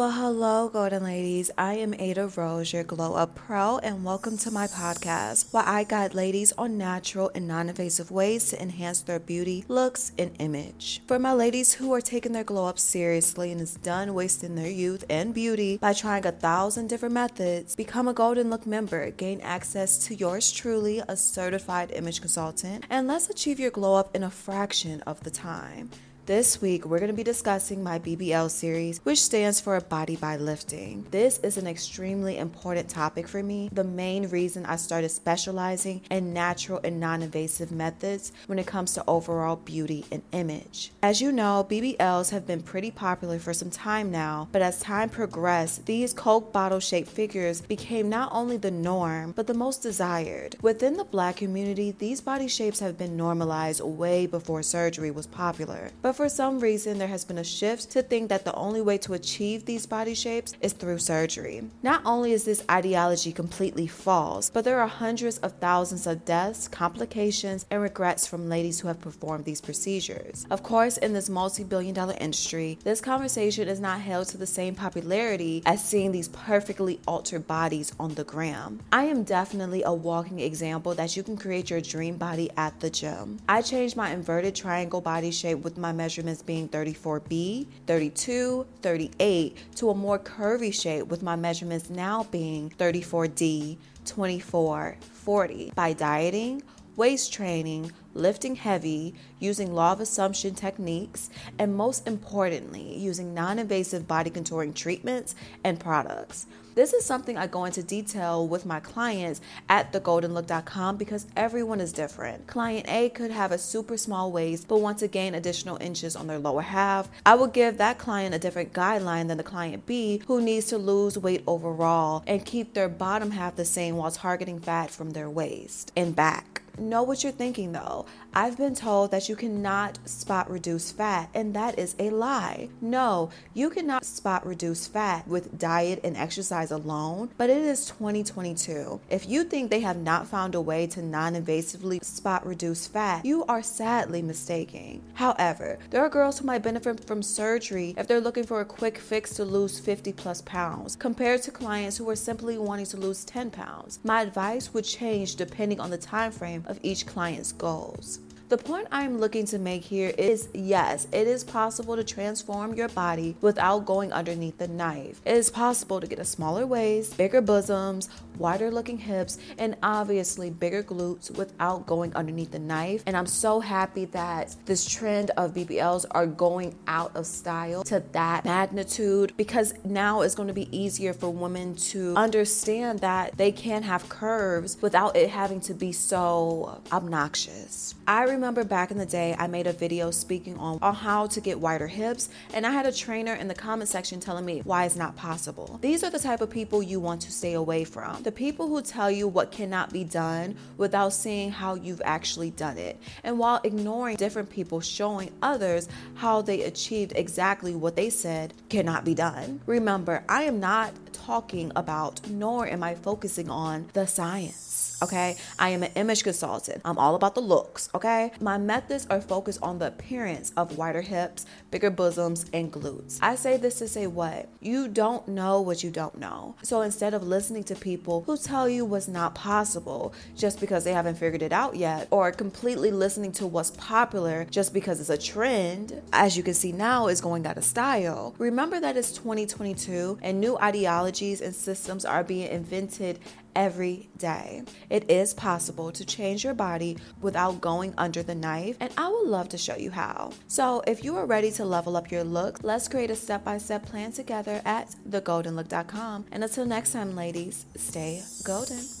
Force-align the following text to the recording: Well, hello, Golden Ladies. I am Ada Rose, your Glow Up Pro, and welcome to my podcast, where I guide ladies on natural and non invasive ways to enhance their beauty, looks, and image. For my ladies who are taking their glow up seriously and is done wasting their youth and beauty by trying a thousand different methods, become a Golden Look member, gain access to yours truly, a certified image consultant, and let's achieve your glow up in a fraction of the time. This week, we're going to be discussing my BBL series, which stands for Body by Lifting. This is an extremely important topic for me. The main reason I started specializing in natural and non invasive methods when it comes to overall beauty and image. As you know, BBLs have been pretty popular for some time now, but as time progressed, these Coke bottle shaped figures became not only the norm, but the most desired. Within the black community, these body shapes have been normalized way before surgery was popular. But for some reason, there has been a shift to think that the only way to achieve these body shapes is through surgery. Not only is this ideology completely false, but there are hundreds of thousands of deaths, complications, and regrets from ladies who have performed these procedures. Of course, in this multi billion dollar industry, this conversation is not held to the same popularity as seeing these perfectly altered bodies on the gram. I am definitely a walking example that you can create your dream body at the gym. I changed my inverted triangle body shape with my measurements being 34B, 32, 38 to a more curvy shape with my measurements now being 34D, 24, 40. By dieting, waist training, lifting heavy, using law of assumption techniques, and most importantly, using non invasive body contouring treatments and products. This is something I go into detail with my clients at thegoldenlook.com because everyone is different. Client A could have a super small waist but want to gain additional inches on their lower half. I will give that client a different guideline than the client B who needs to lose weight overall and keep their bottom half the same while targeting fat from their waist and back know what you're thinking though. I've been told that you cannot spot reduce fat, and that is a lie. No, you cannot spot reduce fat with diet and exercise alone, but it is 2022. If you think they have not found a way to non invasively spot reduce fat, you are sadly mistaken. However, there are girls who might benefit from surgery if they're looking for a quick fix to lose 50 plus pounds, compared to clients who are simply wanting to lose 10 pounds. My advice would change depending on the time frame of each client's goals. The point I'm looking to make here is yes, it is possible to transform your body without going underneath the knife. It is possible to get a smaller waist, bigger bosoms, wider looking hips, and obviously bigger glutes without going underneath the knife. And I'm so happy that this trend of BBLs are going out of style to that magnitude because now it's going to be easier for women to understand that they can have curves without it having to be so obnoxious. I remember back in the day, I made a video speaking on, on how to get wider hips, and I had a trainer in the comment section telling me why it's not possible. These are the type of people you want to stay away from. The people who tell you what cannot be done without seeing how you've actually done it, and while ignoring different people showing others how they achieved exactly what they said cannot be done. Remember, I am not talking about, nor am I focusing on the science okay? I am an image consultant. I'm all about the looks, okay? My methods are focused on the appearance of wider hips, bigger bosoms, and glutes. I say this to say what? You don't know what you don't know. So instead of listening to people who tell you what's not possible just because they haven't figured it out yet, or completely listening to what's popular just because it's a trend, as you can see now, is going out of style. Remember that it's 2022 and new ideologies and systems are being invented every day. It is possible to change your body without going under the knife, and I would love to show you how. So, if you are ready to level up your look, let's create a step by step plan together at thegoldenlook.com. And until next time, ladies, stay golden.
Well, 0.00 0.12
hello, 0.12 0.70
Golden 0.70 1.04
Ladies. 1.04 1.50
I 1.58 1.74
am 1.74 1.92
Ada 1.92 2.28
Rose, 2.28 2.72
your 2.72 2.84
Glow 2.84 3.16
Up 3.16 3.34
Pro, 3.34 3.76
and 3.80 4.02
welcome 4.02 4.38
to 4.38 4.50
my 4.50 4.66
podcast, 4.66 5.52
where 5.52 5.62
I 5.62 5.84
guide 5.84 6.14
ladies 6.14 6.54
on 6.56 6.78
natural 6.78 7.30
and 7.34 7.46
non 7.46 7.68
invasive 7.68 8.10
ways 8.10 8.48
to 8.48 8.62
enhance 8.62 9.02
their 9.02 9.18
beauty, 9.18 9.62
looks, 9.68 10.12
and 10.16 10.34
image. 10.38 11.02
For 11.06 11.18
my 11.18 11.34
ladies 11.34 11.74
who 11.74 11.92
are 11.92 12.00
taking 12.00 12.32
their 12.32 12.44
glow 12.44 12.64
up 12.64 12.78
seriously 12.78 13.52
and 13.52 13.60
is 13.60 13.74
done 13.74 14.14
wasting 14.14 14.54
their 14.54 14.70
youth 14.70 15.04
and 15.10 15.34
beauty 15.34 15.76
by 15.76 15.92
trying 15.92 16.24
a 16.24 16.32
thousand 16.32 16.86
different 16.86 17.12
methods, 17.12 17.76
become 17.76 18.08
a 18.08 18.14
Golden 18.14 18.48
Look 18.48 18.66
member, 18.66 19.10
gain 19.10 19.42
access 19.42 19.98
to 20.06 20.14
yours 20.14 20.50
truly, 20.50 21.02
a 21.08 21.14
certified 21.14 21.90
image 21.90 22.22
consultant, 22.22 22.86
and 22.88 23.06
let's 23.06 23.28
achieve 23.28 23.60
your 23.60 23.70
glow 23.70 23.96
up 23.96 24.16
in 24.16 24.22
a 24.22 24.30
fraction 24.30 25.02
of 25.02 25.22
the 25.24 25.30
time. 25.30 25.90
This 26.30 26.62
week, 26.62 26.84
we're 26.86 27.00
going 27.00 27.10
to 27.10 27.16
be 27.16 27.24
discussing 27.24 27.82
my 27.82 27.98
BBL 27.98 28.52
series, 28.52 28.98
which 28.98 29.20
stands 29.20 29.60
for 29.60 29.80
Body 29.80 30.14
by 30.14 30.36
Lifting. 30.36 31.04
This 31.10 31.38
is 31.40 31.56
an 31.56 31.66
extremely 31.66 32.38
important 32.38 32.88
topic 32.88 33.26
for 33.26 33.42
me. 33.42 33.68
The 33.72 33.82
main 33.82 34.28
reason 34.28 34.64
I 34.64 34.76
started 34.76 35.08
specializing 35.08 36.02
in 36.08 36.32
natural 36.32 36.78
and 36.84 37.00
non 37.00 37.22
invasive 37.22 37.72
methods 37.72 38.30
when 38.46 38.60
it 38.60 38.68
comes 38.68 38.94
to 38.94 39.02
overall 39.08 39.56
beauty 39.56 40.04
and 40.12 40.22
image. 40.30 40.92
As 41.02 41.20
you 41.20 41.32
know, 41.32 41.66
BBLs 41.68 42.30
have 42.30 42.46
been 42.46 42.62
pretty 42.62 42.92
popular 42.92 43.40
for 43.40 43.52
some 43.52 43.70
time 43.70 44.12
now, 44.12 44.46
but 44.52 44.62
as 44.62 44.78
time 44.78 45.08
progressed, 45.08 45.86
these 45.86 46.14
Coke 46.14 46.52
bottle 46.52 46.78
shaped 46.78 47.08
figures 47.08 47.60
became 47.60 48.08
not 48.08 48.30
only 48.30 48.56
the 48.56 48.70
norm, 48.70 49.32
but 49.32 49.48
the 49.48 49.52
most 49.52 49.82
desired. 49.82 50.54
Within 50.62 50.96
the 50.96 51.02
black 51.02 51.34
community, 51.34 51.90
these 51.90 52.20
body 52.20 52.46
shapes 52.46 52.78
have 52.78 52.96
been 52.96 53.16
normalized 53.16 53.80
way 53.80 54.26
before 54.26 54.62
surgery 54.62 55.10
was 55.10 55.26
popular. 55.26 55.90
But 56.02 56.19
for 56.20 56.28
some 56.28 56.60
reason, 56.60 56.98
there 56.98 57.08
has 57.08 57.24
been 57.24 57.38
a 57.38 57.42
shift 57.42 57.90
to 57.90 58.02
think 58.02 58.28
that 58.28 58.44
the 58.44 58.52
only 58.52 58.82
way 58.82 58.98
to 58.98 59.14
achieve 59.14 59.64
these 59.64 59.86
body 59.86 60.12
shapes 60.12 60.52
is 60.60 60.74
through 60.74 60.98
surgery. 60.98 61.62
Not 61.82 62.02
only 62.04 62.32
is 62.32 62.44
this 62.44 62.62
ideology 62.70 63.32
completely 63.32 63.86
false, 63.86 64.50
but 64.50 64.62
there 64.62 64.78
are 64.82 64.86
hundreds 64.86 65.38
of 65.38 65.52
thousands 65.52 66.06
of 66.06 66.26
deaths, 66.26 66.68
complications, 66.68 67.64
and 67.70 67.80
regrets 67.80 68.26
from 68.26 68.50
ladies 68.50 68.80
who 68.80 68.88
have 68.88 69.00
performed 69.00 69.46
these 69.46 69.62
procedures. 69.62 70.44
Of 70.50 70.62
course, 70.62 70.98
in 70.98 71.14
this 71.14 71.30
multi 71.30 71.64
billion 71.64 71.94
dollar 71.94 72.16
industry, 72.20 72.78
this 72.84 73.00
conversation 73.00 73.66
is 73.66 73.80
not 73.80 74.02
held 74.02 74.28
to 74.28 74.36
the 74.36 74.46
same 74.46 74.74
popularity 74.74 75.62
as 75.64 75.82
seeing 75.82 76.12
these 76.12 76.28
perfectly 76.28 77.00
altered 77.08 77.46
bodies 77.46 77.94
on 77.98 78.12
the 78.12 78.24
gram. 78.24 78.80
I 78.92 79.04
am 79.04 79.22
definitely 79.22 79.84
a 79.84 79.94
walking 79.94 80.40
example 80.40 80.94
that 80.96 81.16
you 81.16 81.22
can 81.22 81.38
create 81.38 81.70
your 81.70 81.80
dream 81.80 82.18
body 82.18 82.50
at 82.58 82.78
the 82.80 82.90
gym. 82.90 83.38
I 83.48 83.62
changed 83.62 83.96
my 83.96 84.10
inverted 84.10 84.54
triangle 84.54 85.00
body 85.00 85.30
shape 85.30 85.60
with 85.60 85.78
my 85.78 85.92
measurements 86.10 86.42
being 86.42 86.68
34B, 86.68 87.68
32, 87.86 88.66
38 88.82 89.56
to 89.76 89.90
a 89.90 89.94
more 89.94 90.18
curvy 90.18 90.74
shape 90.74 91.06
with 91.06 91.22
my 91.22 91.36
measurements 91.36 91.88
now 91.88 92.24
being 92.32 92.68
34D, 92.78 93.76
24, 94.06 94.96
40. 95.00 95.72
By 95.76 95.92
dieting, 95.92 96.64
waist 96.96 97.32
training, 97.32 97.92
lifting 98.14 98.56
heavy, 98.56 99.14
using 99.38 99.72
law 99.72 99.92
of 99.92 100.00
assumption 100.00 100.54
techniques, 100.54 101.30
and 101.58 101.74
most 101.74 102.06
importantly, 102.06 102.96
using 102.96 103.34
non 103.34 103.58
invasive 103.58 104.06
body 104.06 104.30
contouring 104.30 104.74
treatments 104.74 105.34
and 105.64 105.80
products. 105.80 106.46
This 106.74 106.92
is 106.92 107.04
something 107.04 107.36
I 107.36 107.48
go 107.48 107.64
into 107.64 107.82
detail 107.82 108.46
with 108.46 108.64
my 108.64 108.78
clients 108.78 109.40
at 109.68 109.92
thegoldenlook.com 109.92 110.96
because 110.96 111.26
everyone 111.36 111.80
is 111.80 111.92
different. 111.92 112.46
Client 112.46 112.86
A 112.88 113.08
could 113.08 113.32
have 113.32 113.50
a 113.50 113.58
super 113.58 113.96
small 113.96 114.30
waist 114.30 114.68
but 114.68 114.78
want 114.78 114.98
to 114.98 115.08
gain 115.08 115.34
additional 115.34 115.76
inches 115.78 116.14
on 116.14 116.28
their 116.28 116.38
lower 116.38 116.62
half. 116.62 117.10
I 117.26 117.34
will 117.34 117.48
give 117.48 117.78
that 117.78 117.98
client 117.98 118.36
a 118.36 118.38
different 118.38 118.72
guideline 118.72 119.26
than 119.26 119.36
the 119.36 119.42
client 119.42 119.84
B 119.84 120.22
who 120.26 120.40
needs 120.40 120.66
to 120.66 120.78
lose 120.78 121.18
weight 121.18 121.42
overall 121.46 122.22
and 122.26 122.46
keep 122.46 122.72
their 122.74 122.88
bottom 122.88 123.32
half 123.32 123.56
the 123.56 123.64
same 123.64 123.96
while 123.96 124.12
targeting 124.12 124.60
fat 124.60 124.90
from 124.90 125.10
their 125.10 125.28
waist 125.28 125.90
and 125.96 126.14
back 126.14 126.59
know 126.78 127.02
what 127.02 127.22
you're 127.22 127.32
thinking 127.32 127.72
though. 127.72 128.06
I've 128.32 128.56
been 128.56 128.74
told 128.74 129.10
that 129.10 129.28
you 129.28 129.34
cannot 129.34 129.98
spot 130.08 130.48
reduce 130.48 130.92
fat, 130.92 131.30
and 131.34 131.54
that 131.54 131.78
is 131.78 131.96
a 131.98 132.10
lie. 132.10 132.68
No, 132.80 133.30
you 133.54 133.70
cannot 133.70 134.04
spot 134.04 134.46
reduce 134.46 134.86
fat 134.86 135.26
with 135.26 135.58
diet 135.58 136.00
and 136.04 136.16
exercise 136.16 136.70
alone, 136.70 137.30
but 137.36 137.50
it 137.50 137.58
is 137.58 137.86
2022. 137.86 139.00
If 139.10 139.28
you 139.28 139.42
think 139.44 139.70
they 139.70 139.80
have 139.80 139.96
not 139.96 140.28
found 140.28 140.54
a 140.54 140.60
way 140.60 140.86
to 140.88 141.02
non 141.02 141.34
invasively 141.34 142.04
spot 142.04 142.46
reduce 142.46 142.86
fat, 142.86 143.24
you 143.24 143.44
are 143.46 143.62
sadly 143.62 144.22
mistaken. 144.22 145.02
However, 145.14 145.78
there 145.90 146.02
are 146.02 146.08
girls 146.08 146.38
who 146.38 146.46
might 146.46 146.62
benefit 146.62 147.04
from 147.04 147.22
surgery 147.22 147.94
if 147.96 148.06
they're 148.06 148.20
looking 148.20 148.44
for 148.44 148.60
a 148.60 148.64
quick 148.64 148.98
fix 148.98 149.34
to 149.34 149.44
lose 149.44 149.80
50 149.80 150.12
plus 150.12 150.40
pounds, 150.42 150.94
compared 150.94 151.42
to 151.42 151.50
clients 151.50 151.96
who 151.96 152.08
are 152.08 152.16
simply 152.16 152.58
wanting 152.58 152.86
to 152.86 152.96
lose 152.96 153.24
10 153.24 153.50
pounds. 153.50 153.98
My 154.04 154.22
advice 154.22 154.72
would 154.72 154.84
change 154.84 155.36
depending 155.36 155.80
on 155.80 155.90
the 155.90 155.98
time 155.98 156.30
frame 156.30 156.59
of 156.66 156.78
each 156.82 157.06
client's 157.06 157.52
goals. 157.52 158.20
The 158.50 158.58
point 158.58 158.88
I'm 158.90 159.18
looking 159.18 159.46
to 159.46 159.60
make 159.60 159.84
here 159.84 160.12
is 160.18 160.48
yes, 160.52 161.06
it 161.12 161.28
is 161.28 161.44
possible 161.44 161.94
to 161.94 162.02
transform 162.02 162.74
your 162.74 162.88
body 162.88 163.36
without 163.40 163.86
going 163.86 164.12
underneath 164.12 164.58
the 164.58 164.66
knife. 164.66 165.20
It 165.24 165.36
is 165.36 165.50
possible 165.50 166.00
to 166.00 166.08
get 166.08 166.18
a 166.18 166.24
smaller 166.24 166.66
waist, 166.66 167.16
bigger 167.16 167.40
bosoms, 167.40 168.08
wider 168.40 168.70
looking 168.70 168.98
hips, 168.98 169.38
and 169.58 169.76
obviously 169.82 170.50
bigger 170.50 170.82
glutes 170.82 171.30
without 171.36 171.86
going 171.86 172.12
underneath 172.16 172.50
the 172.50 172.58
knife. 172.58 173.02
And 173.06 173.16
I'm 173.16 173.26
so 173.26 173.60
happy 173.60 174.06
that 174.06 174.56
this 174.64 174.88
trend 174.88 175.30
of 175.36 175.54
BBLs 175.54 176.06
are 176.10 176.26
going 176.26 176.74
out 176.86 177.14
of 177.14 177.26
style 177.26 177.84
to 177.84 178.02
that 178.12 178.44
magnitude 178.44 179.34
because 179.36 179.74
now 179.84 180.22
it's 180.22 180.34
going 180.34 180.48
to 180.48 180.54
be 180.54 180.74
easier 180.76 181.12
for 181.12 181.30
women 181.30 181.74
to 181.76 182.14
understand 182.16 183.00
that 183.00 183.36
they 183.36 183.52
can 183.52 183.82
have 183.82 184.08
curves 184.08 184.78
without 184.80 185.16
it 185.16 185.28
having 185.28 185.60
to 185.60 185.74
be 185.74 185.92
so 185.92 186.80
obnoxious. 186.90 187.94
I 188.06 188.24
remember 188.24 188.64
back 188.64 188.90
in 188.90 188.98
the 188.98 189.06
day, 189.06 189.36
I 189.38 189.46
made 189.46 189.66
a 189.66 189.72
video 189.72 190.10
speaking 190.10 190.56
on, 190.56 190.78
on 190.82 190.94
how 190.94 191.26
to 191.28 191.40
get 191.40 191.60
wider 191.60 191.86
hips, 191.86 192.28
and 192.54 192.66
I 192.66 192.70
had 192.70 192.86
a 192.86 192.92
trainer 192.92 193.34
in 193.34 193.48
the 193.48 193.54
comment 193.54 193.88
section 193.88 194.18
telling 194.18 194.44
me 194.44 194.62
why 194.64 194.84
it's 194.84 194.96
not 194.96 195.14
possible. 195.16 195.78
These 195.82 196.02
are 196.02 196.10
the 196.10 196.18
type 196.18 196.40
of 196.40 196.50
people 196.50 196.82
you 196.82 196.98
want 196.98 197.22
to 197.22 197.32
stay 197.32 197.52
away 197.52 197.84
from. 197.84 198.22
The 198.30 198.36
people 198.36 198.68
who 198.68 198.80
tell 198.80 199.10
you 199.10 199.26
what 199.26 199.50
cannot 199.50 199.92
be 199.92 200.04
done 200.04 200.54
without 200.76 201.12
seeing 201.12 201.50
how 201.50 201.74
you've 201.74 202.00
actually 202.04 202.52
done 202.52 202.78
it, 202.78 202.96
and 203.24 203.40
while 203.40 203.60
ignoring 203.64 204.14
different 204.18 204.50
people 204.50 204.80
showing 204.80 205.32
others 205.42 205.88
how 206.14 206.40
they 206.40 206.62
achieved 206.62 207.12
exactly 207.16 207.74
what 207.74 207.96
they 207.96 208.08
said 208.08 208.54
cannot 208.68 209.04
be 209.04 209.14
done. 209.14 209.60
Remember, 209.66 210.22
I 210.28 210.44
am 210.44 210.60
not 210.60 210.92
talking 211.12 211.72
about, 211.74 212.30
nor 212.30 212.68
am 212.68 212.84
I 212.84 212.94
focusing 212.94 213.50
on 213.50 213.88
the 213.94 214.06
science 214.06 214.89
okay? 215.02 215.36
I 215.58 215.70
am 215.70 215.82
an 215.82 215.92
image 215.94 216.22
consultant. 216.24 216.82
I'm 216.84 216.98
all 216.98 217.14
about 217.14 217.34
the 217.34 217.40
looks, 217.40 217.88
okay? 217.94 218.32
My 218.40 218.58
methods 218.58 219.06
are 219.10 219.20
focused 219.20 219.60
on 219.62 219.78
the 219.78 219.88
appearance 219.88 220.52
of 220.56 220.76
wider 220.76 221.00
hips, 221.00 221.46
bigger 221.70 221.90
bosoms, 221.90 222.46
and 222.52 222.72
glutes. 222.72 223.18
I 223.22 223.34
say 223.34 223.56
this 223.56 223.78
to 223.78 223.88
say 223.88 224.06
what? 224.06 224.48
You 224.60 224.88
don't 224.88 225.26
know 225.28 225.60
what 225.60 225.82
you 225.82 225.90
don't 225.90 226.18
know. 226.18 226.54
So 226.62 226.82
instead 226.82 227.14
of 227.14 227.22
listening 227.22 227.64
to 227.64 227.74
people 227.74 228.22
who 228.22 228.36
tell 228.36 228.68
you 228.68 228.84
what's 228.84 229.08
not 229.08 229.34
possible 229.34 230.12
just 230.36 230.60
because 230.60 230.84
they 230.84 230.92
haven't 230.92 231.16
figured 231.16 231.42
it 231.42 231.52
out 231.52 231.76
yet, 231.76 232.08
or 232.10 232.32
completely 232.32 232.90
listening 232.90 233.32
to 233.32 233.46
what's 233.46 233.70
popular 233.72 234.46
just 234.50 234.72
because 234.72 235.00
it's 235.00 235.10
a 235.10 235.18
trend, 235.18 236.00
as 236.12 236.36
you 236.36 236.42
can 236.42 236.54
see 236.54 236.72
now, 236.72 237.08
is 237.08 237.20
going 237.20 237.46
out 237.46 237.56
of 237.56 237.64
style. 237.64 238.34
Remember 238.38 238.80
that 238.80 238.96
it's 238.96 239.12
2022 239.12 240.18
and 240.22 240.40
new 240.40 240.58
ideologies 240.58 241.40
and 241.40 241.54
systems 241.54 242.04
are 242.04 242.24
being 242.24 242.50
invented 242.50 243.18
every 243.54 244.08
day. 244.16 244.62
It 244.88 245.10
is 245.10 245.34
possible 245.34 245.92
to 245.92 246.04
change 246.04 246.44
your 246.44 246.54
body 246.54 246.96
without 247.20 247.60
going 247.60 247.94
under 247.98 248.22
the 248.22 248.34
knife, 248.34 248.76
and 248.80 248.92
I 248.96 249.08
would 249.08 249.28
love 249.28 249.48
to 249.50 249.58
show 249.58 249.76
you 249.76 249.90
how. 249.90 250.32
So, 250.48 250.82
if 250.86 251.04
you 251.04 251.16
are 251.16 251.26
ready 251.26 251.50
to 251.52 251.64
level 251.64 251.96
up 251.96 252.10
your 252.10 252.24
look, 252.24 252.60
let's 252.62 252.88
create 252.88 253.10
a 253.10 253.16
step 253.16 253.44
by 253.44 253.58
step 253.58 253.86
plan 253.86 254.12
together 254.12 254.60
at 254.64 254.94
thegoldenlook.com. 255.08 256.26
And 256.32 256.44
until 256.44 256.66
next 256.66 256.92
time, 256.92 257.14
ladies, 257.16 257.66
stay 257.76 258.22
golden. 258.44 258.99